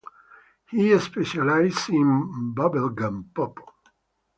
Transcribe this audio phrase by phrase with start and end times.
[0.71, 3.59] He specialized in bubblegum pop.